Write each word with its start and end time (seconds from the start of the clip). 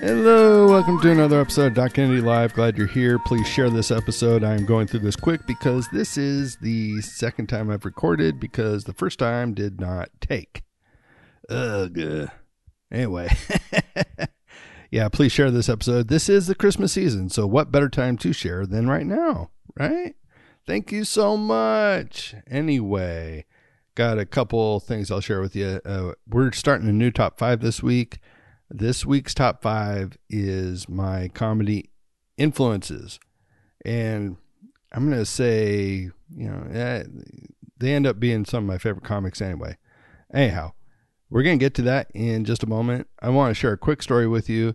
Hello, 0.00 0.68
welcome 0.68 1.00
to 1.00 1.10
another 1.10 1.40
episode 1.40 1.66
of 1.66 1.74
Doc 1.74 1.94
Kennedy 1.94 2.20
Live. 2.20 2.54
Glad 2.54 2.78
you're 2.78 2.86
here. 2.86 3.18
Please 3.18 3.48
share 3.48 3.68
this 3.68 3.90
episode. 3.90 4.44
I'm 4.44 4.64
going 4.64 4.86
through 4.86 5.00
this 5.00 5.16
quick 5.16 5.44
because 5.44 5.88
this 5.92 6.16
is 6.16 6.56
the 6.58 7.00
second 7.00 7.48
time 7.48 7.68
I've 7.68 7.84
recorded 7.84 8.38
because 8.38 8.84
the 8.84 8.92
first 8.92 9.18
time 9.18 9.54
did 9.54 9.80
not 9.80 10.10
take. 10.20 10.62
Ugh. 11.48 12.30
Anyway, 12.92 13.28
yeah, 14.92 15.08
please 15.08 15.32
share 15.32 15.50
this 15.50 15.68
episode. 15.68 16.06
This 16.06 16.28
is 16.28 16.46
the 16.46 16.54
Christmas 16.54 16.92
season, 16.92 17.28
so 17.28 17.44
what 17.48 17.72
better 17.72 17.88
time 17.88 18.16
to 18.18 18.32
share 18.32 18.66
than 18.66 18.88
right 18.88 19.06
now, 19.06 19.50
right? 19.76 20.14
Thank 20.64 20.92
you 20.92 21.02
so 21.02 21.36
much. 21.36 22.36
Anyway, 22.48 23.46
got 23.96 24.16
a 24.20 24.26
couple 24.26 24.78
things 24.78 25.10
I'll 25.10 25.20
share 25.20 25.40
with 25.40 25.56
you. 25.56 25.80
Uh, 25.84 26.12
we're 26.28 26.52
starting 26.52 26.88
a 26.88 26.92
new 26.92 27.10
top 27.10 27.36
five 27.36 27.60
this 27.60 27.82
week. 27.82 28.20
This 28.70 29.06
week's 29.06 29.32
top 29.32 29.62
five 29.62 30.18
is 30.28 30.88
my 30.88 31.28
comedy 31.28 31.90
influences. 32.36 33.18
And 33.84 34.36
I'm 34.92 35.06
going 35.06 35.18
to 35.18 35.24
say, 35.24 36.10
you 36.36 36.48
know, 36.48 36.66
eh, 36.70 37.04
they 37.78 37.94
end 37.94 38.06
up 38.06 38.20
being 38.20 38.44
some 38.44 38.64
of 38.64 38.68
my 38.68 38.76
favorite 38.76 39.04
comics 39.04 39.40
anyway. 39.40 39.78
Anyhow, 40.34 40.72
we're 41.30 41.42
going 41.42 41.58
to 41.58 41.64
get 41.64 41.74
to 41.74 41.82
that 41.82 42.10
in 42.14 42.44
just 42.44 42.62
a 42.62 42.68
moment. 42.68 43.06
I 43.22 43.30
want 43.30 43.50
to 43.50 43.54
share 43.54 43.72
a 43.72 43.78
quick 43.78 44.02
story 44.02 44.28
with 44.28 44.50
you. 44.50 44.74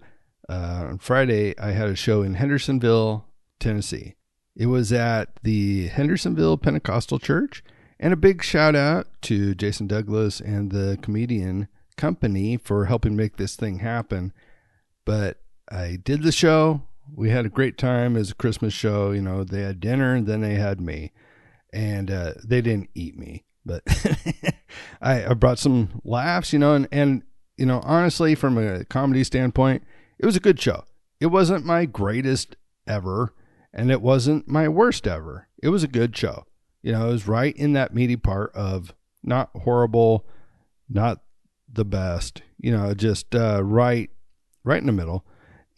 Uh, 0.49 0.85
on 0.89 0.97
Friday, 0.97 1.57
I 1.59 1.71
had 1.71 1.88
a 1.88 1.95
show 1.95 2.23
in 2.23 2.33
Hendersonville, 2.33 3.27
Tennessee. 3.59 4.16
It 4.55 4.67
was 4.67 4.91
at 4.91 5.30
the 5.44 5.88
Hendersonville 5.88 6.57
Pentecostal 6.57 7.19
Church. 7.19 7.63
And 7.99 8.11
a 8.11 8.17
big 8.17 8.44
shout 8.44 8.75
out 8.75 9.07
to 9.23 9.53
Jason 9.55 9.88
Douglas 9.88 10.41
and 10.41 10.71
the 10.71 10.97
comedian 11.02 11.67
company 11.93 12.57
for 12.57 12.85
helping 12.85 13.16
make 13.16 13.38
this 13.38 13.55
thing 13.55 13.80
happen. 13.80 14.33
But 15.05 15.41
I 15.69 15.97
did 16.03 16.23
the 16.23 16.31
show. 16.31 16.83
We 17.13 17.30
had 17.30 17.45
a 17.45 17.49
great 17.49 17.77
time 17.77 18.16
as 18.16 18.31
a 18.31 18.36
Christmas 18.36 18.73
show. 18.73 19.11
You 19.11 19.22
know, 19.22 19.44
they 19.44 19.61
had 19.61 19.80
dinner 19.80 20.16
and 20.16 20.27
then 20.27 20.41
they 20.41 20.55
had 20.55 20.80
me. 20.80 21.11
And 21.73 22.11
uh, 22.11 22.33
they 22.44 22.61
didn't 22.61 22.91
eat 22.94 23.17
me, 23.17 23.45
but 23.66 23.81
I, 25.02 25.25
I 25.25 25.33
brought 25.33 25.58
some 25.58 26.02
laughs, 26.03 26.53
you 26.53 26.59
know, 26.59 26.75
and, 26.75 26.88
and, 26.91 27.23
you 27.58 27.66
know, 27.66 27.81
honestly, 27.83 28.36
from 28.36 28.59
a 28.59 28.86
comedy 28.86 29.23
standpoint, 29.23 29.83
it 30.19 30.25
was 30.27 30.36
a 30.36 30.39
good 30.39 30.61
show. 30.61 30.83
It 31.19 31.27
wasn't 31.27 31.66
my 31.66 31.86
greatest 31.86 32.58
ever, 32.86 33.33
and 33.73 33.89
it 33.89 34.03
wasn't 34.03 34.47
my 34.47 34.67
worst 34.67 35.08
ever. 35.08 35.47
It 35.64 35.69
was 35.69 35.83
a 35.83 35.88
good 35.88 36.16
show. 36.16 36.45
You 36.83 36.91
know, 36.91 37.09
it 37.09 37.11
was 37.14 37.27
right 37.27 37.55
in 37.58 37.73
that 37.73 37.95
meaty 37.95 38.17
part 38.17 38.53
of 38.53 38.94
not 39.23 39.49
horrible, 39.64 40.27
not 40.89 41.22
the 41.73 41.85
best, 41.85 42.41
you 42.59 42.71
know, 42.71 42.93
just 42.93 43.35
uh, 43.35 43.61
right, 43.63 44.09
right 44.63 44.79
in 44.79 44.85
the 44.85 44.91
middle. 44.91 45.25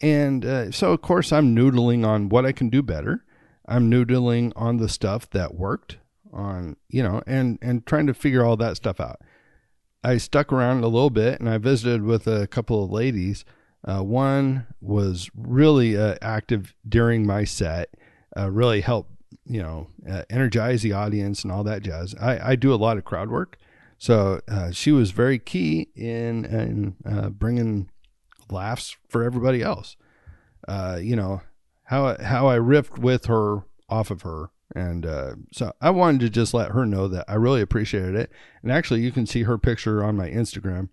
And 0.00 0.44
uh, 0.44 0.70
so, 0.70 0.92
of 0.92 1.02
course, 1.02 1.32
I'm 1.32 1.56
noodling 1.56 2.06
on 2.06 2.28
what 2.28 2.44
I 2.44 2.52
can 2.52 2.68
do 2.68 2.82
better. 2.82 3.24
I'm 3.66 3.90
noodling 3.90 4.52
on 4.54 4.76
the 4.76 4.88
stuff 4.88 5.28
that 5.30 5.54
worked 5.54 5.98
on, 6.32 6.76
you 6.88 7.02
know, 7.02 7.22
and 7.26 7.58
and 7.62 7.84
trying 7.86 8.06
to 8.06 8.14
figure 8.14 8.44
all 8.44 8.56
that 8.58 8.76
stuff 8.76 9.00
out. 9.00 9.20
I 10.04 10.18
stuck 10.18 10.52
around 10.52 10.84
a 10.84 10.88
little 10.88 11.10
bit 11.10 11.40
and 11.40 11.48
I 11.48 11.58
visited 11.58 12.02
with 12.02 12.26
a 12.26 12.46
couple 12.46 12.84
of 12.84 12.92
ladies. 12.92 13.44
Uh, 13.84 14.02
one 14.02 14.66
was 14.80 15.30
really 15.34 15.96
uh, 15.96 16.16
active 16.22 16.74
during 16.88 17.26
my 17.26 17.44
set, 17.44 17.90
uh, 18.36 18.50
really 18.50 18.82
helped, 18.82 19.10
you 19.44 19.62
know, 19.62 19.88
uh, 20.08 20.22
energize 20.30 20.82
the 20.82 20.92
audience 20.92 21.42
and 21.42 21.52
all 21.52 21.64
that 21.64 21.82
jazz. 21.82 22.14
I, 22.20 22.50
I 22.50 22.56
do 22.56 22.72
a 22.72 22.76
lot 22.76 22.98
of 22.98 23.04
crowd 23.04 23.30
work. 23.30 23.58
So 23.98 24.40
uh, 24.48 24.72
she 24.72 24.92
was 24.92 25.10
very 25.10 25.38
key 25.38 25.88
in, 25.94 26.44
in 26.44 26.96
uh, 27.04 27.30
bringing 27.30 27.90
laughs 28.50 28.96
for 29.08 29.24
everybody 29.24 29.62
else. 29.62 29.96
you 31.00 31.16
know, 31.16 31.42
how, 31.84 32.16
how 32.22 32.48
I 32.48 32.58
riffed 32.58 32.98
with 32.98 33.26
her 33.26 33.64
off 33.88 34.10
of 34.10 34.22
her 34.22 34.50
and 34.74 35.06
uh, 35.06 35.34
so 35.52 35.72
I 35.80 35.90
wanted 35.90 36.20
to 36.20 36.30
just 36.30 36.52
let 36.52 36.72
her 36.72 36.84
know 36.84 37.08
that 37.08 37.24
I 37.28 37.34
really 37.34 37.60
appreciated 37.60 38.14
it. 38.14 38.30
And 38.62 38.72
actually, 38.72 39.00
you 39.00 39.12
can 39.12 39.26
see 39.26 39.44
her 39.44 39.58
picture 39.58 40.02
on 40.02 40.16
my 40.16 40.28
Instagram. 40.28 40.88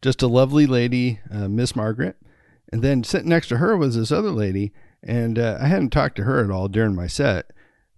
Just 0.00 0.22
a 0.22 0.26
lovely 0.26 0.66
lady, 0.66 1.20
uh, 1.30 1.48
Miss 1.48 1.76
Margaret. 1.76 2.16
And 2.72 2.82
then 2.82 3.04
sitting 3.04 3.28
next 3.28 3.48
to 3.48 3.58
her 3.58 3.76
was 3.76 3.96
this 3.96 4.12
other 4.12 4.30
lady. 4.30 4.72
And 5.02 5.38
uh, 5.38 5.58
I 5.60 5.66
hadn't 5.66 5.90
talked 5.90 6.16
to 6.16 6.24
her 6.24 6.42
at 6.42 6.50
all 6.50 6.68
during 6.68 6.94
my 6.94 7.06
set. 7.06 7.52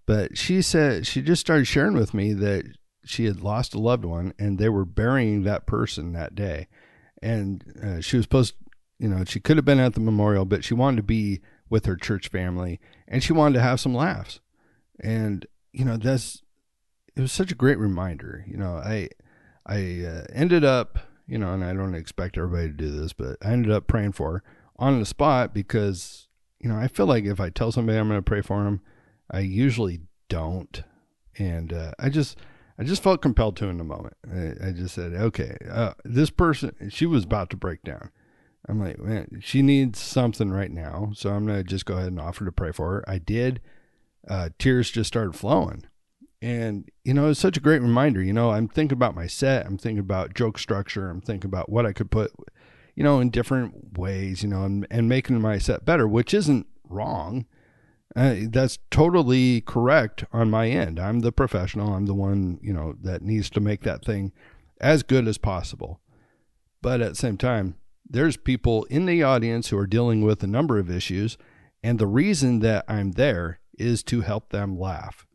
But 0.05 0.37
she 0.37 0.61
said, 0.61 1.07
she 1.07 1.23
just 1.23 1.41
started 1.41 1.67
sharing 1.67 1.95
with 1.95 2.13
me 2.13 2.33
that 2.35 2.65
she 3.05 3.25
had 3.25 3.41
lost 3.41 3.75
a 3.75 3.79
loved 3.79 4.05
one 4.05 4.35
and 4.39 4.59
they 4.59 4.69
were 4.69 4.85
burying 4.85 5.43
that 5.43 5.67
person 5.67 6.13
that 6.13 6.35
day. 6.35 6.69
And 7.21 7.65
uh, 7.83 8.01
she 8.01 8.17
was 8.17 8.25
supposed, 8.25 8.55
you 8.99 9.09
know, 9.09 9.25
she 9.25 9.41
could 9.41 9.57
have 9.57 9.65
been 9.65 9.81
at 9.81 9.95
the 9.95 10.01
memorial, 10.01 10.45
but 10.45 10.65
she 10.65 10.75
wanted 10.75 10.97
to 10.99 11.03
be 11.03 11.41
with 11.71 11.87
her 11.87 11.97
church 11.97 12.29
family 12.29 12.81
and 13.09 13.23
she 13.23 13.33
wanted 13.33 13.55
to 13.55 13.63
have 13.63 13.81
some 13.81 13.95
laughs. 13.95 14.41
And 15.01 15.47
you 15.73 15.85
know 15.85 15.97
that's 15.97 16.43
it 17.17 17.21
was 17.21 17.33
such 17.33 17.51
a 17.51 17.57
great 17.57 17.79
reminder 17.79 18.45
you 18.47 18.57
know. 18.57 18.77
I 18.77 19.09
i 19.67 20.05
uh, 20.05 20.25
ended 20.33 20.65
up 20.65 20.99
you 21.27 21.39
know 21.39 21.53
and 21.53 21.65
i 21.65 21.73
don't 21.73 21.95
expect 21.95 22.37
everybody 22.37 22.69
to 22.69 22.75
do 22.75 22.91
this 22.91 23.13
but 23.13 23.37
i 23.43 23.53
ended 23.53 23.71
up 23.71 23.87
praying 23.87 24.13
for 24.13 24.33
her 24.33 24.43
on 24.77 24.99
the 24.99 25.07
spot 25.07 25.55
because 25.55 26.27
you 26.59 26.69
know 26.69 26.77
i 26.77 26.89
feel 26.89 27.07
like 27.07 27.25
if 27.25 27.41
i 27.41 27.49
tell 27.49 27.71
somebody 27.71 27.99
i'm 27.99 28.09
going 28.09 28.19
to 28.19 28.23
pray 28.23 28.41
for 28.41 28.65
them 28.65 28.81
i 29.31 29.41
usually 29.41 30.01
don't. 30.29 30.83
And 31.39 31.73
uh, 31.73 31.93
i 31.99 32.09
just 32.09 32.39
i 32.79 32.85
just 32.85 33.03
felt 33.03 33.23
compelled 33.23 33.57
to 33.57 33.69
in 33.69 33.79
the 33.79 33.85
moment 33.85 34.17
i, 34.33 34.69
I 34.69 34.73
just 34.73 34.95
said 34.95 35.13
okay 35.15 35.57
uh, 35.71 35.95
this 36.05 36.31
person 36.31 36.75
she 36.91 37.07
was 37.07 37.25
about 37.25 37.51
to 37.51 37.57
break 37.57 37.83
down 37.83 38.11
i'm 38.69 38.81
like 38.81 38.99
man 38.99 39.41
she 39.43 39.63
needs 39.63 39.99
something 39.99 40.51
right 40.51 40.71
now 40.71 41.13
so 41.15 41.31
i'm 41.31 41.47
going 41.47 41.59
to 41.59 41.65
just 41.65 41.87
go 41.87 41.95
ahead 41.95 42.09
and 42.09 42.21
offer 42.21 42.45
to 42.45 42.53
pray 42.53 42.73
for 42.73 42.93
her 42.93 43.05
i 43.09 43.19
did 43.19 43.61
uh, 44.29 44.51
tears 44.59 44.91
just 44.91 45.09
started 45.09 45.35
flowing. 45.35 45.85
And, 46.41 46.89
you 47.05 47.15
know, 47.15 47.29
it's 47.29 47.41
such 47.41 47.57
a 47.57 47.61
great 47.61 47.83
reminder. 47.83 48.23
You 48.23 48.33
know, 48.33 48.51
I'm 48.51 48.69
thinking 48.69 48.97
about 48.97 49.15
my 49.15 49.27
set, 49.27 49.67
I'm 49.67 49.79
thinking 49.79 50.01
about 50.01 50.35
joke 50.35 50.59
structure, 50.59 51.09
I'm 51.09 51.21
thinking 51.21 51.49
about 51.49 51.71
what 51.71 51.87
I 51.87 51.93
could 51.93 52.11
put, 52.11 52.33
you 52.97 53.05
know, 53.05 53.21
in 53.21 53.31
different 53.31 53.97
ways, 53.97 54.43
you 54.43 54.49
know, 54.49 54.65
and, 54.65 54.87
and 54.91 55.09
making 55.09 55.41
my 55.41 55.59
set 55.59 55.85
better, 55.85 56.09
which 56.09 56.35
isn't 56.35 56.67
wrong. 56.89 57.47
Uh, 58.15 58.37
that's 58.51 58.79
totally 58.91 59.63
correct 59.63 60.25
on 60.33 60.51
my 60.51 60.69
end. 60.69 61.01
I'm 61.01 61.21
the 61.21 61.33
professional. 61.33 61.95
I'm 61.95 62.07
the 62.07 62.15
one, 62.15 62.59
you 62.63 62.73
know, 62.73 62.95
that 63.03 63.23
needs 63.23 63.49
to 63.51 63.61
make 63.61 63.83
that 63.83 64.05
thing 64.05 64.33
as 64.81 65.03
good 65.03 65.27
as 65.27 65.39
possible. 65.39 66.01
But 66.83 67.01
at 67.01 67.11
the 67.11 67.17
same 67.17 67.39
time, 67.39 67.77
there's 68.09 68.37
people 68.37 68.85
in 68.85 69.07
the 69.07 69.23
audience 69.23 69.69
who 69.69 69.79
are 69.79 69.87
dealing 69.87 70.23
with 70.23 70.43
a 70.43 70.49
number 70.49 70.79
of 70.79 70.91
issues. 70.91 71.39
And 71.83 71.99
the 71.99 72.07
reason 72.07 72.61
that 72.61 72.85
I'm 72.87 73.13
there 73.13 73.61
is 73.79 74.03
to 74.05 74.21
help 74.21 74.51
them 74.51 74.79
laugh. 74.79 75.27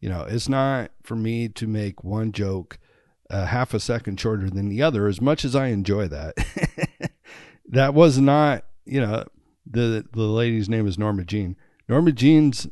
You 0.00 0.10
know, 0.10 0.22
it's 0.22 0.48
not 0.48 0.90
for 1.02 1.16
me 1.16 1.48
to 1.48 1.66
make 1.66 2.04
one 2.04 2.32
joke 2.32 2.78
a 3.30 3.46
half 3.46 3.72
a 3.72 3.80
second 3.80 4.20
shorter 4.20 4.50
than 4.50 4.68
the 4.68 4.82
other, 4.82 5.08
as 5.08 5.20
much 5.20 5.44
as 5.44 5.56
I 5.56 5.68
enjoy 5.68 6.08
that. 6.08 6.34
that 7.68 7.94
was 7.94 8.18
not, 8.18 8.64
you 8.84 9.00
know, 9.00 9.24
the 9.68 10.04
the 10.12 10.22
lady's 10.22 10.68
name 10.68 10.86
is 10.86 10.98
Norma 10.98 11.24
Jean. 11.24 11.56
Norma 11.88 12.12
Jean's 12.12 12.66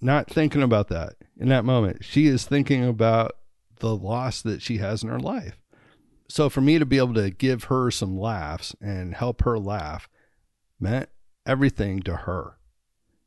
not 0.00 0.30
thinking 0.30 0.62
about 0.62 0.88
that 0.88 1.14
in 1.38 1.48
that 1.48 1.64
moment. 1.64 2.04
She 2.04 2.26
is 2.26 2.44
thinking 2.44 2.84
about 2.84 3.32
the 3.80 3.94
loss 3.94 4.42
that 4.42 4.62
she 4.62 4.78
has 4.78 5.02
in 5.02 5.08
her 5.08 5.20
life. 5.20 5.58
So 6.28 6.48
for 6.48 6.60
me 6.60 6.78
to 6.78 6.86
be 6.86 6.98
able 6.98 7.14
to 7.14 7.30
give 7.30 7.64
her 7.64 7.90
some 7.90 8.18
laughs 8.18 8.74
and 8.80 9.14
help 9.14 9.42
her 9.42 9.58
laugh 9.58 10.08
meant 10.78 11.08
everything 11.46 12.00
to 12.02 12.16
her. 12.16 12.58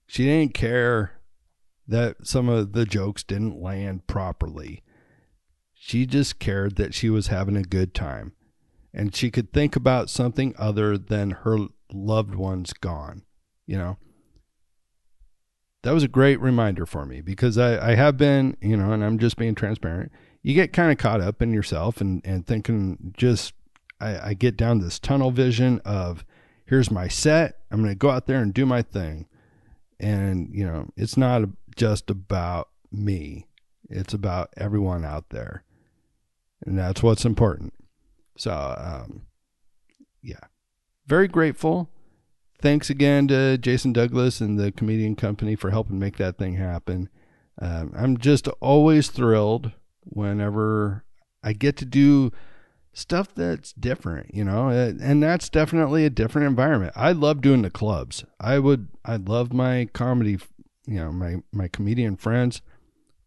She 0.08 0.25
didn't 0.25 0.53
care 0.53 1.14
that 1.88 2.28
some 2.28 2.47
of 2.47 2.74
the 2.74 2.86
jokes 2.86 3.24
didn't 3.24 3.62
land 3.62 4.08
properly. 4.08 4.84
She 5.74 6.06
just 6.06 6.38
cared 6.38 6.75
that 6.75 6.94
she 6.94 7.09
was 7.09 7.28
having 7.28 7.58
a 7.58 7.64
good 7.64 7.94
time 7.94 8.34
and 8.94 9.16
she 9.16 9.32
could 9.32 9.52
think 9.52 9.76
about 9.76 10.09
something 10.09 10.53
other 10.58 10.97
than 10.97 11.32
her 11.32 11.58
loved 11.91 12.35
ones 12.35 12.73
gone, 12.73 13.23
you 13.66 13.78
know. 13.78 13.97
That 15.83 15.93
was 15.93 16.03
a 16.03 16.07
great 16.07 16.39
reminder 16.39 16.85
for 16.85 17.05
me 17.05 17.22
because 17.22 17.57
I, 17.57 17.91
I 17.91 17.95
have 17.95 18.17
been, 18.17 18.55
you 18.61 18.78
know, 18.78 18.91
and 18.91 19.03
I'm 19.03 19.17
just 19.17 19.37
being 19.37 19.55
transparent. 19.55 20.11
You 20.43 20.53
get 20.53 20.73
kind 20.73 20.91
of 20.91 20.97
caught 20.97 21.22
up 21.22 21.41
in 21.41 21.53
yourself 21.53 22.01
and, 22.01 22.22
and 22.25 22.45
thinking 22.45 23.13
just, 23.17 23.53
I, 23.99 24.29
I 24.29 24.33
get 24.33 24.57
down 24.57 24.79
this 24.79 24.99
tunnel 24.99 25.31
vision 25.31 25.81
of 25.83 26.23
here's 26.66 26.91
my 26.91 27.07
set. 27.07 27.59
I'm 27.72 27.81
going 27.81 27.91
to 27.91 27.95
go 27.95 28.09
out 28.09 28.28
there 28.28 28.41
and 28.41 28.53
do 28.53 28.66
my 28.66 28.81
thing. 28.81 29.28
And, 29.99 30.49
you 30.53 30.66
know, 30.66 30.89
it's 30.95 31.17
not 31.17 31.43
just 31.75 32.09
about 32.09 32.69
me, 32.91 33.47
it's 33.89 34.13
about 34.13 34.49
everyone 34.57 35.05
out 35.05 35.29
there. 35.29 35.63
And 36.66 36.78
that's 36.78 37.01
what's 37.01 37.25
important. 37.25 37.73
So, 38.37 38.51
um, 38.51 39.23
yeah, 40.22 40.45
very 41.07 41.28
grateful. 41.28 41.89
Thanks 42.61 42.91
again 42.91 43.28
to 43.29 43.58
Jason 43.58 43.91
Douglas 43.91 44.40
and 44.40 44.59
the 44.59 44.72
Comedian 44.72 45.16
Company 45.16 45.55
for 45.55 45.72
helping 45.72 45.97
make 45.97 46.17
that 46.17 46.37
thing 46.37 46.53
happen. 46.53 47.09
Um, 47.59 47.91
I'm 47.97 48.17
just 48.17 48.47
always 48.59 49.09
thrilled 49.09 49.72
whenever 50.03 51.03
I 51.43 51.53
get 51.53 51.75
to 51.78 51.85
do 51.85 52.31
stuff 52.93 53.34
that's 53.34 53.73
different, 53.73 54.35
you 54.35 54.43
know, 54.43 54.69
and 54.69 55.23
that's 55.23 55.49
definitely 55.49 56.05
a 56.05 56.11
different 56.11 56.46
environment. 56.46 56.93
I 56.96 57.13
love 57.13 57.41
doing 57.41 57.63
the 57.63 57.72
clubs. 57.72 58.25
I 58.40 58.59
would, 58.59 58.90
I 59.03 59.16
love 59.16 59.52
my 59.52 59.90
comedy, 59.93 60.37
you 60.85 60.97
know, 60.97 61.11
my, 61.11 61.37
my 61.52 61.67
comedian 61.67 62.16
friends, 62.16 62.61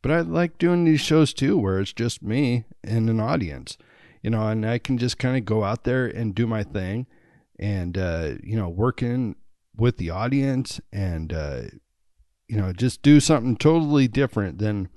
but 0.00 0.12
I 0.12 0.20
like 0.20 0.58
doing 0.58 0.84
these 0.84 1.00
shows 1.00 1.34
too, 1.34 1.58
where 1.58 1.80
it's 1.80 1.92
just 1.92 2.22
me 2.22 2.66
and 2.84 3.10
an 3.10 3.18
audience, 3.18 3.78
you 4.22 4.30
know, 4.30 4.46
and 4.46 4.64
I 4.64 4.78
can 4.78 4.96
just 4.96 5.18
kind 5.18 5.36
of 5.36 5.44
go 5.44 5.64
out 5.64 5.82
there 5.82 6.06
and 6.06 6.36
do 6.36 6.46
my 6.46 6.62
thing 6.62 7.08
and, 7.58 7.96
uh, 7.96 8.34
you 8.42 8.56
know, 8.56 8.68
working 8.68 9.36
with 9.76 9.96
the 9.96 10.10
audience 10.10 10.80
and, 10.92 11.32
uh, 11.32 11.62
you 12.48 12.56
know, 12.56 12.72
just 12.72 13.02
do 13.02 13.20
something 13.20 13.56
totally 13.56 14.08
different 14.08 14.58
than, 14.58 14.88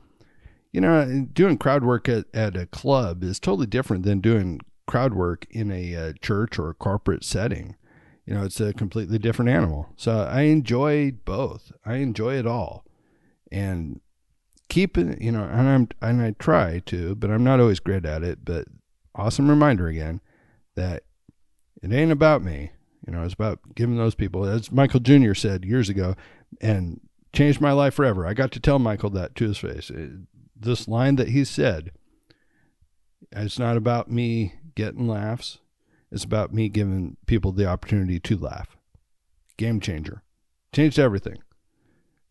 you 0.71 0.81
know, 0.81 1.27
doing 1.33 1.57
crowd 1.57 1.83
work 1.83 2.09
at, 2.09 2.25
at 2.33 2.56
a 2.56 2.65
club 2.65 3.24
is 3.24 3.39
totally 3.39 3.68
different 3.68 4.04
than 4.04 4.19
doing 4.19 4.59
crowd 4.88 5.13
work 5.13 5.45
in 5.51 5.71
a 5.71 5.95
uh, 5.95 6.13
church 6.21 6.57
or 6.57 6.69
a 6.69 6.74
corporate 6.74 7.24
setting. 7.24 7.75
You 8.25 8.33
know, 8.33 8.44
it's 8.44 8.59
a 8.59 8.74
completely 8.74 9.18
different 9.18 9.50
animal. 9.50 9.88
So 9.95 10.12
I 10.19 10.42
enjoy 10.42 11.12
both. 11.12 11.71
I 11.86 11.95
enjoy 11.95 12.36
it 12.36 12.45
all, 12.45 12.86
and 13.51 14.01
keep 14.68 14.98
it. 14.98 15.21
You 15.21 15.31
know, 15.31 15.44
and 15.44 15.68
I'm 15.68 15.88
and 16.01 16.21
I 16.21 16.31
try 16.31 16.80
to, 16.88 17.15
but 17.15 17.31
I'm 17.31 17.45
not 17.45 17.62
always 17.62 17.80
great 17.80 18.06
at 18.06 18.24
it. 18.24 18.44
But 18.44 18.68
awesome 19.15 19.50
reminder 19.50 19.88
again 19.88 20.19
that 20.75 21.04
it 21.82 21.92
ain't 21.92 22.12
about 22.12 22.44
me. 22.44 22.72
You 23.06 23.14
know, 23.14 23.24
it's 23.24 23.34
about 23.34 23.60
giving 23.76 23.98
those 23.98 24.16
people, 24.16 24.46
as 24.46 24.72
Michael 24.72 25.00
Jr. 25.00 25.34
said 25.34 25.64
years 25.64 25.88
ago, 25.90 26.16
and 26.60 27.00
changed 27.34 27.62
my 27.62 27.72
life 27.72 27.94
forever. 27.94 28.26
I 28.26 28.34
got 28.34 28.52
to 28.54 28.60
tell 28.60 28.80
Michael 28.80 29.10
that 29.12 29.36
to 29.36 29.48
his 29.48 29.58
face 29.58 29.92
this 30.60 30.88
line 30.88 31.16
that 31.18 31.30
he 31.30 31.44
said 31.44 31.92
it's 33.32 33.60
not 33.60 33.78
about 33.78 34.10
me 34.10 34.54
getting 34.76 35.08
laughs 35.08 35.60
it's 36.12 36.24
about 36.24 36.54
me 36.54 36.70
giving 36.70 37.18
people 37.26 37.52
the 37.52 37.66
opportunity 37.66 38.20
to 38.20 38.38
laugh 38.38 38.78
game 39.58 39.80
changer 39.80 40.24
changed 40.74 41.00
everything 41.00 41.38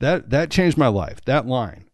that 0.00 0.30
that 0.30 0.50
changed 0.50 0.76
my 0.76 0.88
life 0.88 1.24
that 1.24 1.46
line 1.46 1.84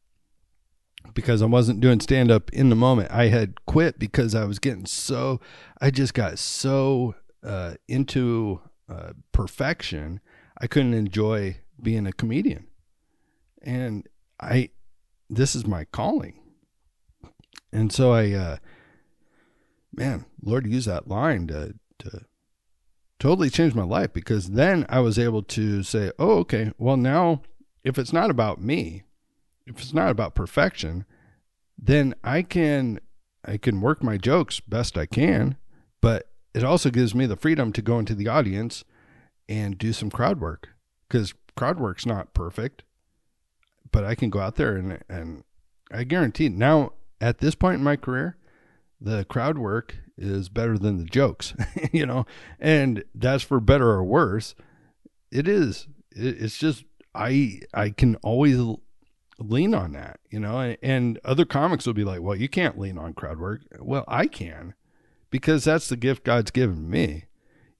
because 1.15 1.43
I 1.43 1.47
wasn't 1.47 1.81
doing 1.81 2.01
stand 2.01 2.31
up 2.31 2.51
in 2.53 2.71
the 2.71 2.77
moment. 2.77 3.11
I 3.11 3.27
had 3.27 3.67
quit 3.67 3.99
because 3.99 4.35
I 4.35 4.45
was 4.45 4.59
getting 4.59 4.87
so 4.87 5.41
I 5.81 5.91
just 5.91 6.15
got 6.15 6.39
so 6.39 7.15
uh, 7.44 7.75
into 7.89 8.61
uh, 8.89 9.12
perfection. 9.33 10.21
I 10.61 10.67
couldn't 10.67 10.94
enjoy 10.94 11.59
being 11.81 12.06
a 12.06 12.12
comedian. 12.12 12.67
And 13.62 14.09
I 14.41 14.71
this 15.33 15.55
is 15.55 15.67
my 15.67 15.85
calling. 15.85 16.39
And 17.73 17.91
so 17.91 18.12
I, 18.12 18.33
uh, 18.33 18.56
man, 19.97 20.27
Lord 20.43 20.67
used 20.67 20.89
that 20.89 21.09
line 21.09 21.47
to, 21.47 21.75
to 22.00 22.27
totally 23.19 23.49
change 23.49 23.75
my 23.75 23.85
life 23.85 24.12
because 24.12 24.50
then 24.50 24.85
I 24.91 25.00
was 25.00 25.19
able 25.19 25.43
to 25.44 25.83
say, 25.83 26.12
oh, 26.19 26.39
okay, 26.41 26.73
well, 26.77 26.99
now 26.99 27.43
if 27.83 27.99
it's 27.99 28.12
not 28.12 28.31
about 28.31 28.61
me, 28.61 29.05
if 29.67 29.81
it's 29.81 29.94
not 29.94 30.11
about 30.11 30.35
perfection, 30.35 31.06
then 31.79 32.15
I 32.23 32.43
can, 32.43 33.00
I 33.44 33.56
can 33.56 33.81
work 33.81 34.03
my 34.03 34.19
jokes 34.19 34.61
best 34.61 34.99
I 34.99 35.06
can, 35.06 35.56
but 36.03 36.31
it 36.55 36.65
also 36.65 36.91
gives 36.91 37.15
me 37.15 37.27
the 37.27 37.37
freedom 37.37 37.73
to 37.73 37.83
go 37.83 37.99
into 37.99 38.15
the 38.15 38.29
audience 38.29 38.85
and 39.49 39.79
do 39.79 39.93
some 39.93 40.11
crowd 40.11 40.41
work 40.41 40.71
because 41.09 41.35
crowd 41.57 41.79
work's 41.79 42.07
not 42.07 42.35
perfect 42.35 42.83
but 43.93 44.05
I 44.05 44.15
can 44.15 44.31
go 44.31 44.41
out 44.41 44.57
there 44.57 44.75
and 44.75 44.99
and 45.09 45.45
I 45.93 46.05
guarantee 46.05 46.49
now 46.49 46.93
at 47.21 47.39
this 47.39 47.55
point 47.55 47.77
in 47.77 47.85
my 47.85 47.97
career, 47.97 48.37
the 49.01 49.25
crowd 49.27 49.59
work 49.59 49.97
is 50.19 50.49
better 50.49 50.77
than 50.77 50.99
the 50.99 51.05
jokes, 51.05 51.55
you 51.93 52.05
know, 52.05 52.27
and 52.59 53.05
that's 53.15 53.45
for 53.45 53.61
better 53.61 53.91
or 53.91 54.03
worse. 54.03 54.55
It 55.31 55.47
is. 55.47 55.87
it's 56.11 56.59
just 56.59 56.85
I 57.15 57.61
I 57.73 57.91
can 57.91 58.17
always 58.17 58.59
lean 59.39 59.75
on 59.75 59.93
that, 59.93 60.21
you 60.31 60.41
know, 60.41 60.59
and, 60.59 60.79
and 60.83 61.21
other 61.25 61.45
comics 61.45 61.87
will 61.87 61.95
be 61.95 62.05
like, 62.05 62.21
"Well, 62.21 62.37
you 62.37 62.49
can't 62.49 62.79
lean 62.79 62.99
on 62.99 63.15
crowd 63.15 63.39
work." 63.39 63.63
Well, 63.79 64.05
I 64.09 64.27
can 64.27 64.75
because 65.32 65.64
that's 65.64 65.88
the 65.88 65.96
gift 65.96 66.23
God's 66.23 66.52
given 66.52 66.88
me, 66.88 67.25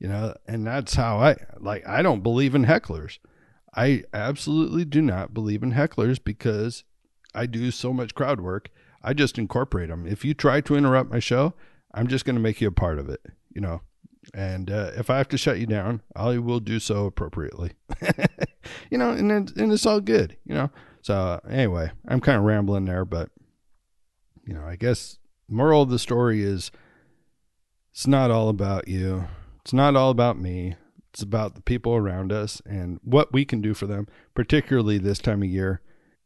you 0.01 0.09
know, 0.09 0.35
and 0.49 0.67
that's 0.67 0.95
how 0.95 1.19
I 1.19 1.37
like. 1.61 1.87
I 1.87 2.03
don't 2.03 2.23
believe 2.23 2.57
in 2.57 2.65
hecklers. 2.65 3.19
I 3.77 4.03
absolutely 4.13 4.85
do 4.85 5.01
not 5.01 5.33
believe 5.33 5.63
in 5.63 5.75
hecklers 5.75 6.19
because 6.23 6.83
I 7.35 7.47
do 7.47 7.71
so 7.71 7.93
much 7.93 8.15
crowd 8.17 8.41
work. 8.41 8.71
I 9.03 9.13
just 9.13 9.39
incorporate 9.39 9.91
them. 9.91 10.07
If 10.07 10.25
you 10.25 10.35
try 10.35 10.61
to 10.63 10.75
interrupt 10.75 11.11
my 11.11 11.21
show, 11.21 11.55
I'm 11.95 12.09
just 12.09 12.25
going 12.25 12.37
to 12.37 12.43
make 12.43 12.61
you 12.61 12.69
a 12.69 12.73
part 12.73 12.99
of 12.99 13.09
it, 13.09 13.21
you 13.55 13.61
know. 13.61 13.83
And 14.33 14.71
uh, 14.71 14.93
if 14.97 15.11
I 15.11 15.19
have 15.19 15.29
to 15.29 15.39
shut 15.39 15.59
you 15.59 15.67
down, 15.67 16.01
I 16.17 16.39
will 16.39 16.61
do 16.61 16.79
so 16.81 17.07
appropriately, 17.07 17.73
you 18.91 18.97
know. 18.97 19.11
And 19.11 19.31
it, 19.31 19.57
and 19.57 19.73
it's 19.73 19.87
all 19.87 20.01
good, 20.01 20.37
you 20.47 20.55
know. 20.55 20.71
So 21.03 21.41
anyway, 21.49 21.91
I'm 22.09 22.21
kind 22.21 22.39
of 22.39 22.45
rambling 22.45 22.87
there, 22.87 23.05
but 23.05 23.29
you 24.47 24.55
know, 24.55 24.65
I 24.65 24.77
guess 24.77 25.19
moral 25.49 25.83
of 25.83 25.91
the 25.91 25.99
story 25.99 26.43
is 26.43 26.71
it's 27.93 28.07
not 28.07 28.31
all 28.31 28.49
about 28.49 28.89
you. 28.89 29.29
It's 29.61 29.73
not 29.73 29.97
all 29.97 30.11
about 30.11 30.39
me. 30.39 30.77
It's 31.13 31.23
about 31.23 31.55
the 31.55 31.61
people 31.61 31.95
around 31.95 32.33
us 32.33 32.63
and 32.65 32.99
what 33.05 33.33
we 33.33 33.45
can 33.45 33.61
do 33.61 33.75
for 33.75 33.87
them, 33.87 34.09
particularly 34.35 34.97
this 34.97 35.19
time 35.19 35.43
of 35.43 35.49
year, 35.49 35.83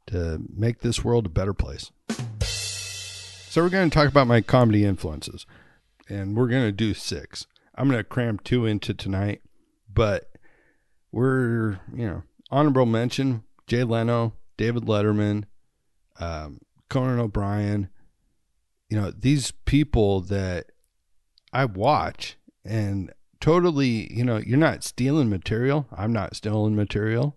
to 0.07 0.41
make 0.55 0.79
this 0.79 1.05
world 1.05 1.27
a 1.27 1.31
better 1.31 1.53
place. 1.53 1.91
So, 2.41 3.63
we're 3.63 3.71
going 3.71 3.91
to 3.91 3.95
talk 3.95 4.09
about 4.09 4.27
my 4.29 4.43
comedy 4.43 4.85
influences, 4.85 5.47
and 6.09 6.37
we're 6.37 6.47
going 6.47 6.67
to 6.67 6.73
do 6.73 6.95
six. 6.95 7.47
I'm 7.75 7.89
going 7.89 7.99
to 7.99 8.05
cram 8.05 8.39
two 8.39 8.65
into 8.65 8.95
tonight, 8.95 9.41
but 9.93 10.31
we're, 11.11 11.81
you 11.93 12.07
know, 12.07 12.23
honorable 12.51 12.87
mention 12.87 13.43
Jay 13.67 13.83
Leno, 13.83 14.35
David 14.57 14.85
Letterman, 14.85 15.45
um, 16.21 16.61
Conan 16.89 17.19
O'Brien. 17.19 17.89
You 18.89 19.01
know, 19.01 19.11
these 19.11 19.51
people 19.51 20.21
that 20.21 20.67
I 21.53 21.65
watch 21.65 22.37
and 22.65 23.13
totally, 23.41 24.13
you 24.13 24.25
know, 24.25 24.39
you're 24.39 24.59
not 24.59 24.85
stealing 24.85 25.31
material. 25.31 25.87
I'm 25.97 26.13
not 26.13 26.37
stealing 26.37 26.77
material, 26.77 27.37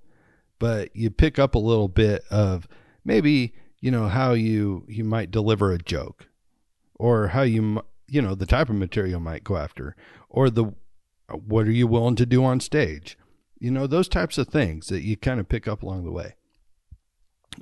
but 0.57 0.95
you 0.95 1.09
pick 1.09 1.37
up 1.39 1.55
a 1.55 1.59
little 1.59 1.87
bit 1.87 2.23
of 2.29 2.67
maybe, 3.05 3.53
you 3.79 3.91
know, 3.91 4.07
how 4.07 4.33
you 4.33 4.85
you 4.87 5.03
might 5.03 5.31
deliver 5.31 5.71
a 5.71 5.77
joke 5.77 6.27
or 6.95 7.29
how 7.29 7.43
you 7.43 7.81
you 8.07 8.21
know, 8.21 8.33
the 8.35 8.45
type 8.45 8.69
of 8.69 8.75
material 8.75 9.19
might 9.19 9.43
go 9.43 9.55
after 9.57 9.95
or 10.29 10.49
the 10.49 10.73
what 11.27 11.67
are 11.67 11.71
you 11.71 11.87
willing 11.87 12.15
to 12.15 12.25
do 12.25 12.43
on 12.43 12.59
stage? 12.59 13.17
You 13.59 13.71
know, 13.71 13.87
those 13.87 14.07
types 14.07 14.37
of 14.37 14.47
things 14.47 14.87
that 14.87 15.03
you 15.03 15.15
kind 15.15 15.39
of 15.39 15.49
pick 15.49 15.67
up 15.67 15.83
along 15.83 16.05
the 16.05 16.11
way. 16.11 16.35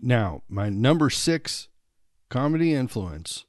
Now, 0.02 0.44
my 0.48 0.70
number 0.70 1.10
6 1.10 1.68
comedy 2.30 2.74
influence 2.74 3.46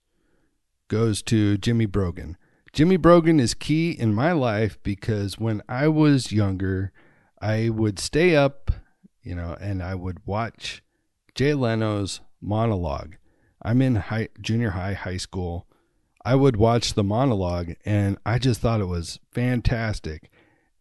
goes 0.89 1.23
to 1.23 1.59
Jimmy 1.59 1.87
Brogan. 1.87 2.37
Jimmy 2.73 2.97
Brogan 2.97 3.41
is 3.41 3.55
key 3.55 3.91
in 3.91 4.15
my 4.15 4.33
life 4.33 4.79
because 4.83 5.39
when 5.39 5.63
I 5.69 5.89
was 5.89 6.33
younger, 6.33 6.93
I 7.41 7.71
would 7.71 7.99
stay 7.99 8.37
up, 8.37 8.71
you 9.23 9.35
know, 9.35 9.57
and 9.61 9.83
I 9.83 9.95
would 9.95 10.19
watch 10.27 10.83
Jay 11.35 11.55
Leno's 11.55 12.21
monologue. 12.41 13.17
I'm 13.63 13.83
in 13.83 13.97
high, 13.97 14.29
junior 14.41 14.71
high, 14.71 14.95
high 14.95 15.17
school. 15.17 15.67
I 16.25 16.35
would 16.35 16.57
watch 16.57 16.95
the 16.95 17.05
monologue 17.05 17.73
and 17.85 18.19
I 18.27 18.39
just 18.39 18.61
thought 18.61 18.81
it 18.81 18.87
was 18.87 19.19
fantastic. 19.33 20.31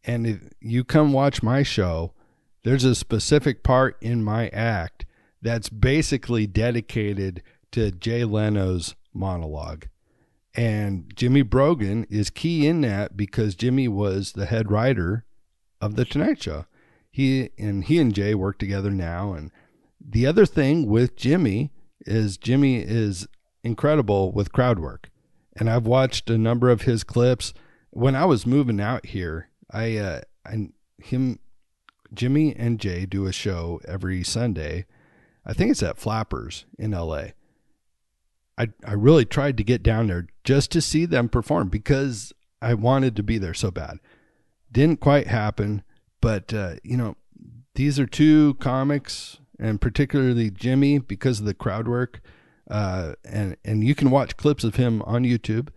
And 0.03 0.27
if 0.27 0.39
you 0.59 0.83
come 0.83 1.13
watch 1.13 1.41
my 1.41 1.63
show, 1.63 2.13
there's 2.63 2.83
a 2.83 2.95
specific 2.95 3.63
part 3.63 3.97
in 4.01 4.23
my 4.23 4.49
act 4.49 5.05
that's 5.41 5.69
basically 5.69 6.47
dedicated 6.47 7.41
to 7.71 7.91
Jay 7.91 8.25
Leno's 8.25 8.95
monologue. 9.13 9.87
And 10.57 11.13
Jimmy 11.15 11.43
Brogan 11.43 12.07
is 12.09 12.31
key 12.31 12.65
in 12.65 12.81
that 12.81 13.15
because 13.15 13.53
Jimmy 13.53 13.87
was 13.87 14.33
the 14.33 14.47
head 14.47 14.71
writer 14.71 15.23
of 15.79 15.95
the 15.95 16.03
Tonight 16.03 16.41
Show. 16.41 16.65
He 17.11 17.51
and 17.59 17.83
he 17.83 17.99
and 17.99 18.13
Jay 18.13 18.33
work 18.33 18.57
together 18.57 18.89
now. 18.89 19.33
And 19.33 19.51
the 20.03 20.25
other 20.25 20.47
thing 20.47 20.87
with 20.87 21.15
Jimmy 21.15 21.71
is 22.07 22.37
Jimmy 22.37 22.77
is 22.77 23.27
incredible 23.63 24.31
with 24.31 24.51
crowd 24.51 24.79
work. 24.79 25.11
And 25.55 25.69
I've 25.69 25.85
watched 25.85 26.27
a 26.29 26.39
number 26.39 26.71
of 26.71 26.81
his 26.83 27.03
clips. 27.03 27.53
When 27.91 28.15
I 28.15 28.25
was 28.25 28.47
moving 28.47 28.81
out 28.81 29.05
here, 29.05 29.49
I 29.71 29.97
uh 29.97 30.21
I 30.43 30.69
him 30.97 31.37
Jimmy 32.13 32.55
and 32.55 32.79
Jay 32.79 33.05
do 33.05 33.27
a 33.27 33.31
show 33.31 33.79
every 33.87 34.23
Sunday. 34.23 34.85
I 35.45 35.53
think 35.53 35.69
it's 35.69 35.83
at 35.83 35.99
Flappers 35.99 36.65
in 36.79 36.91
LA. 36.91 37.27
I 38.57 38.69
I 38.85 38.93
really 38.93 39.25
tried 39.25 39.57
to 39.57 39.63
get 39.63 39.83
down 39.83 40.07
there 40.07 40.27
just 40.43 40.71
to 40.71 40.81
see 40.81 41.05
them 41.05 41.29
perform 41.29 41.69
because 41.69 42.33
I 42.61 42.73
wanted 42.73 43.15
to 43.15 43.23
be 43.23 43.37
there 43.37 43.53
so 43.53 43.71
bad. 43.71 43.99
Didn't 44.71 44.99
quite 44.99 45.27
happen, 45.27 45.83
but 46.21 46.53
uh, 46.53 46.75
you 46.83 46.97
know, 46.97 47.15
these 47.75 47.99
are 47.99 48.07
two 48.07 48.55
comics, 48.55 49.37
and 49.59 49.79
particularly 49.79 50.49
Jimmy 50.49 50.99
because 50.99 51.39
of 51.39 51.45
the 51.45 51.53
crowd 51.53 51.87
work, 51.87 52.21
uh, 52.69 53.13
and 53.23 53.57
and 53.63 53.83
you 53.83 53.93
can 53.95 54.09
watch 54.09 54.37
clips 54.37 54.63
of 54.63 54.75
him 54.75 55.01
on 55.03 55.23
YouTube. 55.23 55.69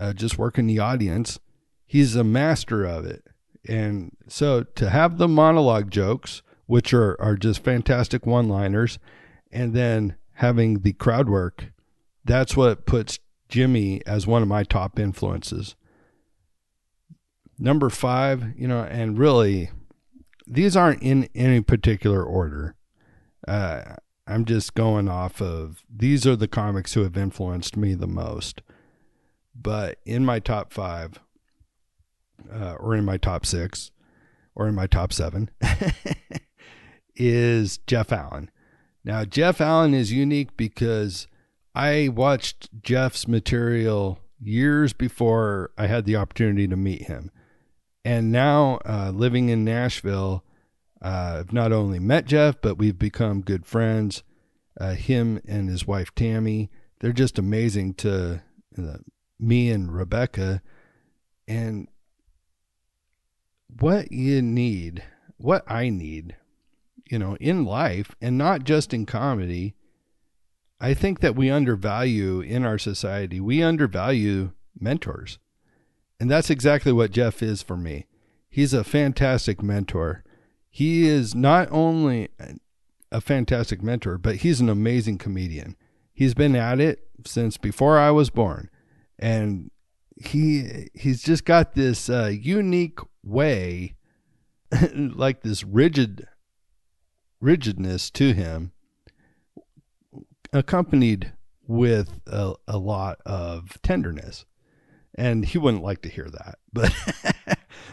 uh, 0.00 0.12
just 0.14 0.38
working 0.38 0.66
the 0.66 0.78
audience. 0.78 1.38
He's 1.86 2.16
a 2.16 2.24
master 2.24 2.84
of 2.84 3.04
it. 3.04 3.26
And 3.68 4.16
so 4.26 4.62
to 4.62 4.90
have 4.90 5.18
the 5.18 5.28
monologue 5.28 5.90
jokes, 5.90 6.42
which 6.66 6.94
are, 6.94 7.20
are 7.20 7.36
just 7.36 7.62
fantastic 7.62 8.26
one 8.26 8.48
liners, 8.48 8.98
and 9.52 9.74
then 9.74 10.16
having 10.34 10.80
the 10.80 10.94
crowd 10.94 11.28
work, 11.28 11.72
that's 12.24 12.56
what 12.56 12.86
puts 12.86 13.18
Jimmy 13.48 14.00
as 14.06 14.26
one 14.26 14.42
of 14.42 14.48
my 14.48 14.62
top 14.62 14.98
influences. 14.98 15.74
Number 17.58 17.90
five, 17.90 18.54
you 18.56 18.66
know, 18.66 18.82
and 18.82 19.18
really, 19.18 19.70
these 20.46 20.76
aren't 20.76 21.02
in 21.02 21.28
any 21.34 21.60
particular 21.60 22.22
order. 22.22 22.74
Uh, 23.46 23.96
I'm 24.26 24.44
just 24.44 24.74
going 24.74 25.08
off 25.08 25.42
of 25.42 25.82
these 25.94 26.26
are 26.26 26.36
the 26.36 26.48
comics 26.48 26.94
who 26.94 27.02
have 27.02 27.16
influenced 27.16 27.76
me 27.76 27.94
the 27.94 28.06
most. 28.06 28.62
But 29.54 29.98
in 30.06 30.24
my 30.24 30.38
top 30.38 30.72
five, 30.72 31.18
uh, 32.50 32.74
or 32.74 32.94
in 32.94 33.04
my 33.04 33.16
top 33.16 33.44
six, 33.44 33.90
or 34.54 34.68
in 34.68 34.74
my 34.74 34.86
top 34.86 35.12
seven, 35.12 35.50
is 37.16 37.78
Jeff 37.86 38.12
Allen. 38.12 38.50
Now, 39.04 39.24
Jeff 39.24 39.60
Allen 39.60 39.94
is 39.94 40.12
unique 40.12 40.56
because 40.56 41.26
I 41.74 42.08
watched 42.08 42.68
Jeff's 42.82 43.28
material 43.28 44.18
years 44.40 44.92
before 44.92 45.70
I 45.78 45.86
had 45.86 46.04
the 46.04 46.16
opportunity 46.16 46.66
to 46.66 46.76
meet 46.76 47.02
him. 47.02 47.30
And 48.04 48.32
now, 48.32 48.80
uh, 48.86 49.12
living 49.14 49.50
in 49.50 49.64
Nashville, 49.64 50.44
uh, 51.02 51.36
I've 51.40 51.52
not 51.52 51.72
only 51.72 51.98
met 51.98 52.24
Jeff, 52.26 52.60
but 52.60 52.78
we've 52.78 52.98
become 52.98 53.42
good 53.42 53.66
friends. 53.66 54.22
Uh, 54.80 54.94
him 54.94 55.40
and 55.46 55.68
his 55.68 55.86
wife 55.86 56.14
Tammy, 56.14 56.70
they're 57.00 57.12
just 57.12 57.38
amazing 57.38 57.94
to 57.94 58.42
uh, 58.78 58.96
me 59.38 59.70
and 59.70 59.92
Rebecca. 59.92 60.62
And 61.46 61.88
what 63.78 64.10
you 64.12 64.42
need, 64.42 65.02
what 65.36 65.70
I 65.70 65.90
need, 65.90 66.36
you 67.10 67.18
know, 67.18 67.36
in 67.36 67.64
life, 67.64 68.14
and 68.20 68.38
not 68.38 68.64
just 68.64 68.94
in 68.94 69.04
comedy, 69.04 69.74
I 70.80 70.94
think 70.94 71.20
that 71.20 71.36
we 71.36 71.50
undervalue 71.50 72.40
in 72.40 72.64
our 72.64 72.78
society, 72.78 73.38
we 73.38 73.62
undervalue 73.62 74.52
mentors. 74.78 75.38
And 76.18 76.30
that's 76.30 76.50
exactly 76.50 76.92
what 76.92 77.10
Jeff 77.10 77.42
is 77.42 77.62
for 77.62 77.76
me. 77.76 78.06
He's 78.48 78.72
a 78.72 78.84
fantastic 78.84 79.62
mentor. 79.62 80.24
He 80.70 81.06
is 81.06 81.34
not 81.34 81.68
only 81.70 82.28
a 83.12 83.20
fantastic 83.20 83.82
mentor, 83.82 84.18
but 84.18 84.36
he's 84.36 84.60
an 84.60 84.68
amazing 84.68 85.18
comedian. 85.18 85.76
He's 86.12 86.34
been 86.34 86.56
at 86.56 86.80
it 86.80 87.08
since 87.26 87.56
before 87.56 87.98
I 87.98 88.10
was 88.10 88.30
born. 88.30 88.70
And 89.18 89.70
he 90.16 90.88
he's 90.94 91.22
just 91.22 91.44
got 91.44 91.74
this 91.74 92.08
uh, 92.10 92.26
unique 92.26 92.98
way 93.22 93.96
like 94.94 95.42
this 95.42 95.64
rigid 95.64 96.26
rigidness 97.40 98.10
to 98.10 98.32
him 98.32 98.72
accompanied 100.52 101.32
with 101.66 102.20
a, 102.26 102.54
a 102.66 102.78
lot 102.78 103.18
of 103.24 103.80
tenderness. 103.82 104.44
And 105.16 105.44
he 105.44 105.58
wouldn't 105.58 105.82
like 105.82 106.02
to 106.02 106.08
hear 106.08 106.28
that 106.30 106.58
but 106.72 106.94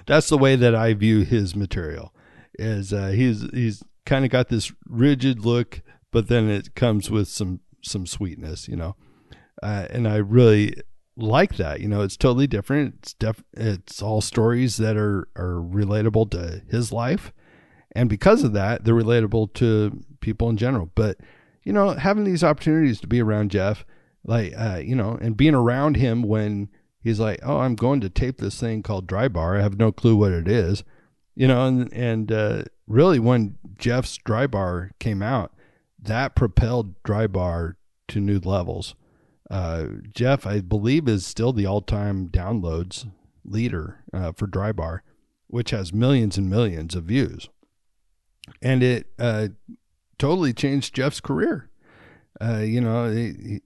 that's 0.06 0.30
the 0.30 0.38
way 0.38 0.56
that 0.56 0.76
i 0.76 0.94
view 0.94 1.22
his 1.22 1.56
material 1.56 2.14
is 2.60 2.94
uh, 2.94 3.08
he's 3.08 3.42
he's 3.52 3.84
kind 4.06 4.24
of 4.24 4.30
got 4.32 4.50
this 4.50 4.72
rigid 4.88 5.44
look 5.44 5.82
but 6.12 6.28
then 6.28 6.48
it 6.48 6.76
comes 6.76 7.10
with 7.10 7.28
some 7.28 7.60
some 7.84 8.06
sweetness 8.06 8.68
you 8.68 8.76
know? 8.76 8.96
Uh, 9.64 9.88
and 9.90 10.08
i 10.08 10.16
really 10.16 10.76
like 11.18 11.56
that 11.58 11.82
you 11.82 11.88
know 11.88 12.02
it's 12.02 12.18
totally 12.18 12.48
different. 12.48 12.96
It's 13.00 13.14
def- 13.16 13.44
it's 13.54 14.02
all 14.02 14.22
stories 14.22 14.78
that 14.78 14.96
are 14.96 15.28
are 15.36 15.56
relatable 15.56 16.30
to 16.32 16.62
his 16.70 16.92
life. 16.92 17.34
And 17.94 18.10
because 18.10 18.44
of 18.44 18.54
that 18.54 18.84
they're 18.84 18.94
relatable 18.94 19.54
to 19.56 20.04
people 20.20 20.50
in 20.50 20.58
general. 20.58 20.92
But 20.94 21.18
you 21.68 21.74
know 21.74 21.90
having 21.92 22.24
these 22.24 22.44
opportunities 22.44 23.00
to 23.02 23.08
be 23.08 23.22
around 23.22 23.52
jeff 23.52 23.86
like 24.24 24.54
uh, 24.58 24.82
you 24.84 24.96
know 24.96 25.18
and 25.22 25.38
being 25.38 25.56
around 25.56 25.98
him 25.98 26.22
when 26.22 26.70
he's 27.08 27.20
like, 27.20 27.40
"Oh, 27.44 27.60
I'm 27.60 27.76
going 27.76 28.02
to 28.02 28.10
tape 28.10 28.38
this 28.38 28.60
thing 28.60 28.84
called 28.84 29.08
Dry 29.08 29.28
Bar. 29.28 29.58
I 29.58 29.62
have 29.62 29.80
no 29.80 29.92
clue 29.92 30.16
what 30.16 30.32
it 30.32 30.48
is." 30.48 30.84
You 31.36 31.48
know, 31.48 31.66
and 31.66 31.92
and 31.94 32.32
uh, 32.32 32.64
really 32.86 33.20
when 33.20 33.58
Jeff's 33.78 34.18
Dry 34.18 34.46
Bar 34.46 34.92
came 35.00 35.24
out, 35.24 35.54
that 36.00 36.36
propelled 36.36 37.02
Dry 37.04 37.26
Bar 37.28 37.78
to 38.10 38.20
new 38.20 38.40
levels. 38.40 38.96
Uh, 39.50 39.86
Jeff, 40.14 40.46
I 40.46 40.60
believe, 40.60 41.08
is 41.08 41.26
still 41.26 41.54
the 41.54 41.66
all-time 41.66 42.28
downloads 42.28 43.10
leader 43.46 44.04
uh, 44.14 44.34
for 44.34 44.46
Dry 44.46 44.74
Bar, 44.74 45.04
which 45.48 45.70
has 45.70 45.94
millions 45.94 46.38
and 46.38 46.50
millions 46.50 46.96
of 46.96 47.06
views, 47.06 47.48
and 48.62 48.84
it 48.84 49.08
uh, 49.18 49.48
totally 50.18 50.54
changed 50.54 50.96
Jeff's 50.96 51.20
career. 51.20 51.70
Uh, 52.40 52.60
you 52.60 52.82
know, 52.82 53.10
he, 53.10 53.62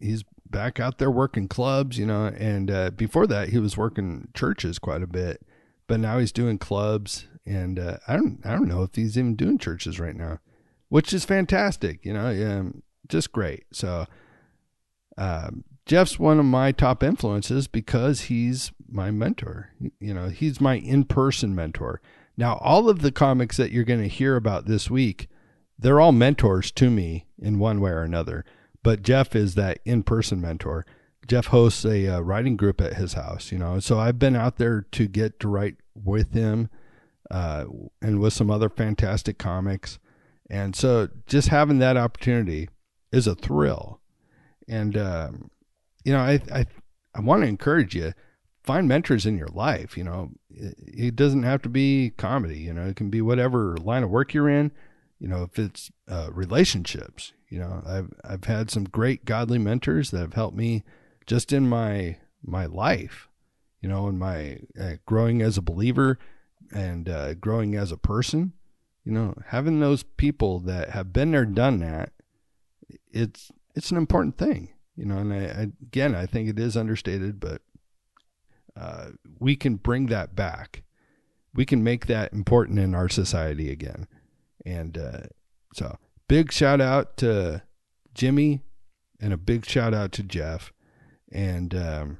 he's 0.00 0.24
back 0.50 0.80
out 0.80 0.98
there 0.98 1.10
working 1.10 1.48
clubs, 1.48 1.98
you 1.98 2.06
know, 2.06 2.26
and 2.26 2.70
uh, 2.70 2.90
before 2.90 3.26
that 3.26 3.50
he 3.50 3.58
was 3.58 3.76
working 3.76 4.28
churches 4.34 4.78
quite 4.78 5.02
a 5.02 5.06
bit, 5.06 5.42
but 5.86 6.00
now 6.00 6.18
he's 6.18 6.32
doing 6.32 6.58
clubs, 6.58 7.26
and 7.46 7.78
uh, 7.78 7.98
I 8.06 8.16
don't 8.16 8.40
I 8.44 8.52
don't 8.52 8.68
know 8.68 8.82
if 8.82 8.94
he's 8.94 9.18
even 9.18 9.36
doing 9.36 9.58
churches 9.58 10.00
right 10.00 10.16
now, 10.16 10.38
which 10.88 11.12
is 11.12 11.24
fantastic, 11.24 12.04
you 12.04 12.12
know, 12.12 12.30
yeah, 12.30 12.64
just 13.08 13.32
great. 13.32 13.64
So, 13.72 14.06
um, 15.16 15.64
Jeff's 15.86 16.18
one 16.18 16.38
of 16.38 16.44
my 16.44 16.72
top 16.72 17.02
influences 17.02 17.66
because 17.66 18.22
he's 18.22 18.72
my 18.90 19.10
mentor. 19.10 19.70
You 20.00 20.12
know, 20.14 20.28
he's 20.28 20.60
my 20.60 20.74
in 20.74 21.04
person 21.04 21.54
mentor. 21.54 22.00
Now, 22.36 22.58
all 22.62 22.88
of 22.88 23.00
the 23.00 23.10
comics 23.10 23.56
that 23.56 23.72
you're 23.72 23.84
going 23.84 24.02
to 24.02 24.08
hear 24.08 24.36
about 24.36 24.66
this 24.66 24.90
week, 24.90 25.28
they're 25.78 26.00
all 26.00 26.12
mentors 26.12 26.70
to 26.72 26.90
me 26.90 27.26
in 27.38 27.58
one 27.58 27.80
way 27.80 27.90
or 27.90 28.02
another 28.02 28.44
but 28.82 29.02
Jeff 29.02 29.34
is 29.34 29.54
that 29.54 29.80
in 29.84 30.02
person 30.02 30.40
mentor. 30.40 30.86
Jeff 31.26 31.46
hosts 31.46 31.84
a 31.84 32.08
uh, 32.08 32.20
writing 32.20 32.56
group 32.56 32.80
at 32.80 32.94
his 32.94 33.12
house, 33.14 33.52
you 33.52 33.58
know. 33.58 33.80
So 33.80 33.98
I've 33.98 34.18
been 34.18 34.36
out 34.36 34.56
there 34.56 34.86
to 34.92 35.06
get 35.06 35.38
to 35.40 35.48
write 35.48 35.76
with 35.94 36.32
him 36.32 36.70
uh, 37.30 37.66
and 38.00 38.18
with 38.20 38.32
some 38.32 38.50
other 38.50 38.70
fantastic 38.70 39.36
comics. 39.36 39.98
And 40.48 40.74
so 40.74 41.08
just 41.26 41.48
having 41.48 41.80
that 41.80 41.98
opportunity 41.98 42.70
is 43.12 43.26
a 43.26 43.34
thrill. 43.34 44.00
And, 44.66 44.96
um, 44.96 45.50
you 46.04 46.14
know, 46.14 46.20
I, 46.20 46.40
I, 46.50 46.66
I 47.14 47.20
want 47.20 47.42
to 47.42 47.48
encourage 47.48 47.94
you 47.94 48.14
find 48.62 48.88
mentors 48.88 49.26
in 49.26 49.36
your 49.36 49.48
life. 49.48 49.98
You 49.98 50.04
know, 50.04 50.30
it, 50.48 50.74
it, 50.78 51.16
doesn't 51.16 51.42
have 51.42 51.60
to 51.62 51.68
be 51.68 52.14
comedy, 52.16 52.58
you 52.58 52.72
know, 52.72 52.86
it 52.86 52.96
can 52.96 53.10
be 53.10 53.20
whatever 53.20 53.76
line 53.76 54.02
of 54.02 54.10
work 54.10 54.32
you're 54.32 54.48
in. 54.48 54.72
You 55.18 55.28
know, 55.28 55.42
if 55.42 55.58
it's 55.58 55.90
uh, 56.08 56.30
relationships, 56.32 57.32
you 57.48 57.58
know, 57.58 57.82
I've 57.86 58.12
I've 58.24 58.44
had 58.44 58.70
some 58.70 58.84
great 58.84 59.24
godly 59.24 59.58
mentors 59.58 60.10
that 60.10 60.20
have 60.20 60.34
helped 60.34 60.56
me 60.56 60.84
just 61.26 61.52
in 61.52 61.68
my 61.68 62.18
my 62.42 62.66
life, 62.66 63.28
you 63.80 63.88
know, 63.88 64.08
in 64.08 64.18
my 64.18 64.60
uh, 64.80 64.94
growing 65.06 65.42
as 65.42 65.56
a 65.58 65.62
believer 65.62 66.18
and 66.72 67.08
uh, 67.08 67.34
growing 67.34 67.74
as 67.74 67.90
a 67.90 67.96
person. 67.96 68.52
You 69.04 69.12
know, 69.12 69.34
having 69.46 69.80
those 69.80 70.02
people 70.02 70.60
that 70.60 70.90
have 70.90 71.12
been 71.12 71.30
there, 71.30 71.46
done 71.46 71.80
that, 71.80 72.12
it's 73.10 73.50
it's 73.74 73.90
an 73.90 73.96
important 73.96 74.36
thing. 74.36 74.70
You 74.96 75.06
know, 75.06 75.18
and 75.18 75.32
I, 75.32 75.44
I 75.46 75.62
again, 75.82 76.14
I 76.14 76.26
think 76.26 76.48
it 76.48 76.58
is 76.58 76.76
understated, 76.76 77.40
but 77.40 77.62
uh, 78.76 79.10
we 79.38 79.56
can 79.56 79.76
bring 79.76 80.06
that 80.06 80.36
back. 80.36 80.82
We 81.54 81.64
can 81.64 81.82
make 81.82 82.06
that 82.06 82.32
important 82.32 82.78
in 82.78 82.94
our 82.94 83.08
society 83.08 83.70
again, 83.70 84.06
and 84.68 84.98
uh, 84.98 85.20
so 85.74 85.98
big 86.28 86.52
shout 86.52 86.80
out 86.80 87.16
to 87.18 87.62
Jimmy 88.14 88.60
and 89.20 89.32
a 89.32 89.38
big 89.38 89.64
shout 89.64 89.94
out 89.94 90.12
to 90.12 90.22
Jeff. 90.22 90.72
And 91.32 91.74
um, 91.74 92.18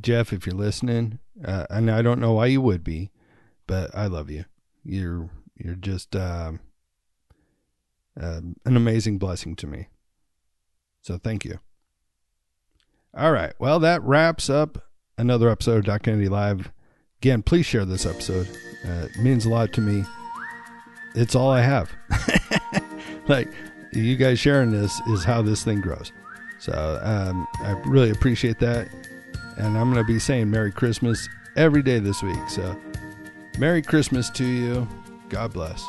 Jeff, 0.00 0.32
if 0.32 0.46
you're 0.46 0.54
listening, 0.54 1.18
uh, 1.44 1.66
and 1.68 1.90
I 1.90 2.02
don't 2.02 2.20
know 2.20 2.32
why 2.32 2.46
you 2.46 2.60
would 2.60 2.84
be, 2.84 3.10
but 3.66 3.94
I 3.94 4.06
love 4.06 4.30
you. 4.30 4.44
You're 4.84 5.30
you're 5.56 5.74
just 5.74 6.16
uh, 6.16 6.52
an 8.16 8.56
amazing 8.64 9.18
blessing 9.18 9.56
to 9.56 9.66
me. 9.66 9.88
So 11.02 11.18
thank 11.18 11.44
you. 11.44 11.58
All 13.16 13.32
right. 13.32 13.52
Well, 13.58 13.78
that 13.80 14.02
wraps 14.02 14.48
up 14.48 14.90
another 15.18 15.48
episode 15.48 15.78
of 15.78 15.84
Doc 15.84 16.02
Kennedy 16.04 16.28
Live. 16.28 16.72
Again, 17.20 17.42
please 17.42 17.66
share 17.66 17.84
this 17.84 18.06
episode. 18.06 18.48
Uh, 18.86 19.08
it 19.14 19.18
means 19.18 19.44
a 19.44 19.50
lot 19.50 19.72
to 19.74 19.80
me 19.80 20.04
it's 21.14 21.34
all 21.34 21.50
I 21.50 21.60
have. 21.60 21.90
like 23.28 23.48
you 23.92 24.16
guys 24.16 24.38
sharing 24.38 24.70
this 24.70 25.00
is 25.08 25.24
how 25.24 25.42
this 25.42 25.64
thing 25.64 25.80
grows. 25.80 26.12
So 26.58 27.00
um, 27.02 27.46
I 27.60 27.72
really 27.86 28.10
appreciate 28.10 28.58
that. 28.60 28.88
And 29.56 29.76
I'm 29.76 29.92
going 29.92 30.04
to 30.04 30.12
be 30.12 30.18
saying 30.18 30.50
Merry 30.50 30.72
Christmas 30.72 31.28
every 31.56 31.82
day 31.82 31.98
this 31.98 32.22
week. 32.22 32.48
So 32.48 32.78
Merry 33.58 33.82
Christmas 33.82 34.30
to 34.30 34.44
you. 34.44 34.88
God 35.28 35.52
bless. 35.52 35.84